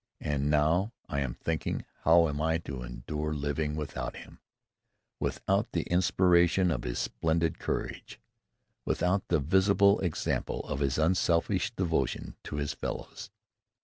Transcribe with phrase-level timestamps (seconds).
[0.19, 4.39] And now I am thinking, how am I to endure living without him;
[5.19, 8.19] without the inspiration of his splendid courage;
[8.83, 13.29] without the visible example of his unselfish devotion to his fellows?